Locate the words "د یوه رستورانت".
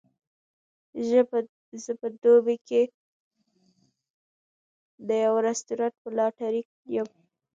5.07-5.95